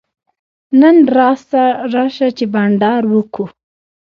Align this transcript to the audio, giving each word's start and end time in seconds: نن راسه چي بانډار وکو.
نن 0.79 0.95
راسه 1.15 2.27
چي 2.37 2.45
بانډار 2.53 3.03
وکو. 3.13 3.45